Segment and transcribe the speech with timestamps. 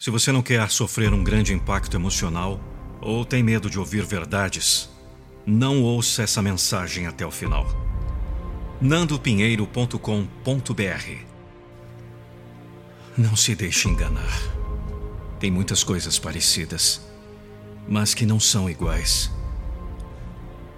[0.00, 2.58] Se você não quer sofrer um grande impacto emocional
[3.02, 4.88] ou tem medo de ouvir verdades,
[5.44, 7.66] não ouça essa mensagem até o final.
[8.80, 11.24] nandopinheiro.com.br
[13.14, 14.40] Não se deixe enganar.
[15.38, 17.02] Tem muitas coisas parecidas,
[17.86, 19.30] mas que não são iguais.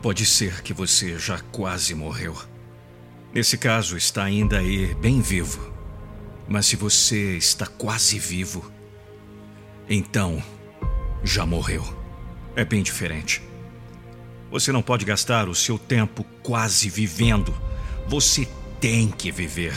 [0.00, 2.34] Pode ser que você já quase morreu.
[3.34, 5.74] Nesse caso, está ainda aí bem vivo.
[6.48, 8.79] Mas se você está quase vivo,
[9.90, 10.40] então
[11.24, 11.84] já morreu.
[12.54, 13.42] É bem diferente.
[14.50, 17.54] Você não pode gastar o seu tempo quase vivendo.
[18.06, 18.48] Você
[18.80, 19.76] tem que viver.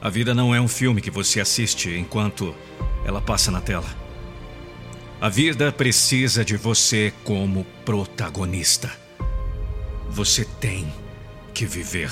[0.00, 2.54] A vida não é um filme que você assiste enquanto
[3.04, 3.88] ela passa na tela.
[5.20, 8.90] A vida precisa de você como protagonista.
[10.08, 10.92] Você tem
[11.52, 12.10] que viver.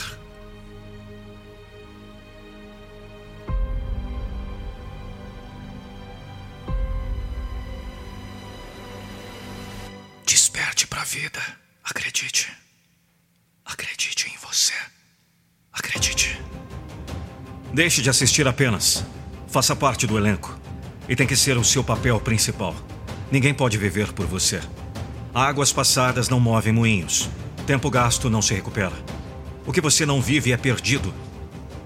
[11.07, 11.41] Vida.
[11.85, 12.53] Acredite.
[13.65, 14.75] Acredite em você.
[15.73, 16.41] Acredite.
[17.73, 19.05] Deixe de assistir apenas.
[19.47, 20.59] Faça parte do elenco.
[21.09, 22.75] E tem que ser o seu papel principal.
[23.31, 24.61] Ninguém pode viver por você.
[25.33, 27.31] Águas passadas não movem moinhos.
[27.69, 28.95] Tempo gasto não se recupera.
[29.65, 31.15] O que você não vive é perdido.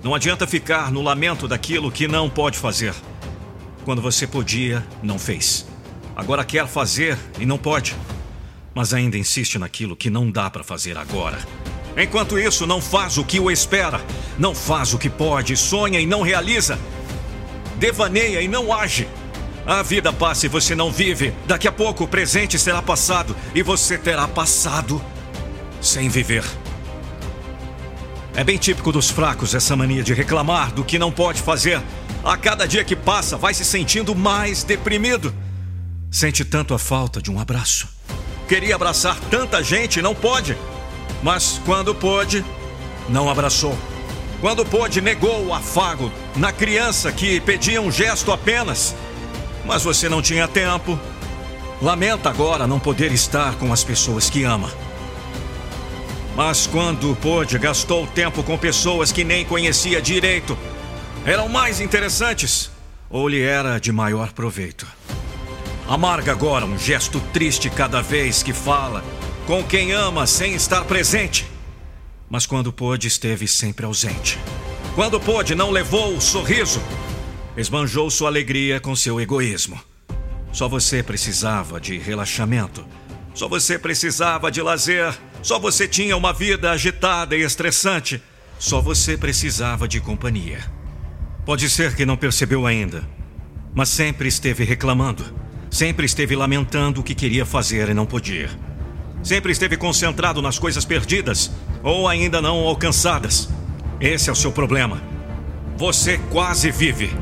[0.03, 2.95] Não adianta ficar no lamento daquilo que não pode fazer.
[3.85, 5.67] Quando você podia, não fez.
[6.17, 7.95] Agora quer fazer e não pode.
[8.75, 11.39] Mas ainda insiste naquilo que não dá para fazer agora.
[11.97, 14.01] Enquanto isso, não faz o que o espera.
[14.39, 16.79] Não faz o que pode, sonha e não realiza
[17.81, 19.09] devaneia e não age.
[19.67, 21.33] A vida passa e você não vive.
[21.47, 25.03] Daqui a pouco o presente será passado e você terá passado
[25.81, 26.45] sem viver.
[28.35, 31.81] É bem típico dos fracos essa mania de reclamar do que não pode fazer.
[32.23, 35.35] A cada dia que passa, vai se sentindo mais deprimido.
[36.11, 37.89] Sente tanto a falta de um abraço.
[38.51, 40.59] Queria abraçar tanta gente não pode.
[41.23, 42.45] Mas quando pôde,
[43.09, 43.79] não abraçou.
[44.41, 48.93] Quando pôde, negou o afago na criança que pedia um gesto apenas.
[49.65, 50.99] Mas você não tinha tempo.
[51.81, 54.69] Lamenta agora não poder estar com as pessoas que ama.
[56.35, 60.59] Mas quando pôde, gastou tempo com pessoas que nem conhecia direito.
[61.25, 62.69] Eram mais interessantes
[63.09, 64.89] ou lhe era de maior proveito.
[65.91, 69.05] Amarga agora um gesto triste cada vez que fala
[69.47, 71.45] com quem ama sem estar presente
[72.31, 74.39] mas quando pôde, esteve sempre ausente.
[74.95, 76.81] Quando pôde, não levou o sorriso.
[77.57, 79.81] Esbanjou sua alegria com seu egoísmo.
[80.53, 82.87] Só você precisava de relaxamento.
[83.35, 85.13] Só você precisava de lazer.
[85.43, 88.23] Só você tinha uma vida agitada e estressante.
[88.61, 90.61] Só você precisava de companhia.
[91.45, 93.09] Pode ser que não percebeu ainda,
[93.75, 95.40] mas sempre esteve reclamando.
[95.71, 98.51] Sempre esteve lamentando o que queria fazer e não podia.
[99.23, 101.51] Sempre esteve concentrado nas coisas perdidas
[101.83, 103.49] ou ainda não alcançadas.
[104.01, 105.01] Esse é o seu problema.
[105.77, 107.13] Você quase vive.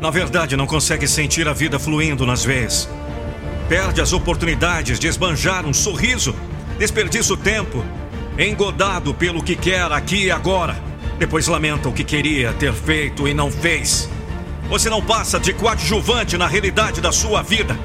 [0.00, 2.88] Na verdade, não consegue sentir a vida fluindo nas veias.
[3.68, 6.34] Perde as oportunidades de esbanjar um sorriso,
[6.78, 7.84] desperdiça o tempo,
[8.36, 10.76] engodado pelo que quer aqui e agora.
[11.18, 14.08] Depois lamenta o que queria ter feito e não fez.
[14.70, 17.76] Você não passa de coadjuvante na realidade da sua vida.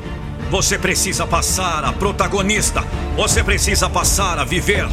[0.51, 2.84] Você precisa passar a protagonista.
[3.18, 4.88] Você precisa passar a viver.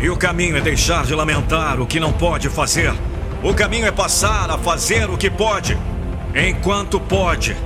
[0.00, 2.94] E o caminho é deixar de lamentar o que não pode fazer.
[3.42, 5.76] O caminho é passar a fazer o que pode,
[6.32, 7.56] enquanto pode,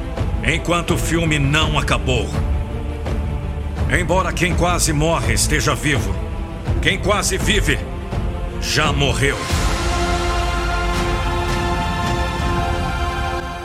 [0.42, 2.28] enquanto o filme não acabou.
[3.90, 6.14] Embora quem quase morre esteja vivo,
[6.80, 7.78] quem quase vive
[8.60, 9.36] já morreu.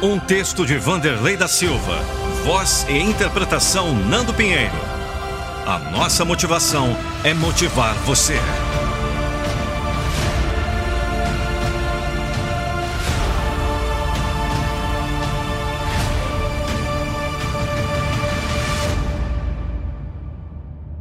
[0.01, 1.97] Um texto de Vanderlei da Silva,
[2.43, 4.75] voz e interpretação Nando Pinheiro.
[5.65, 8.37] A nossa motivação é motivar você.